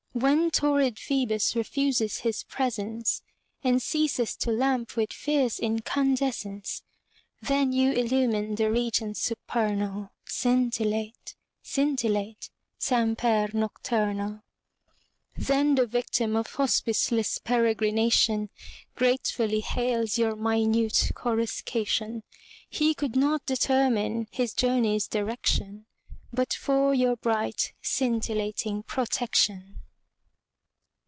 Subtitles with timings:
[0.13, 3.21] When torrid Ph[oe]bus refuses his presence
[3.63, 6.83] And ceases to lamp with fierce incandescence,
[7.41, 14.41] Then you illumine the regions supernal, Scintillate, scintillate, semper nocturnal.
[15.37, 18.49] Then the victim of hospiceless peregrination
[18.97, 22.23] Gratefully hails your minute coruscation.
[22.69, 25.85] He could not determine his journey's direction
[26.33, 29.77] But for your bright scintillating protection.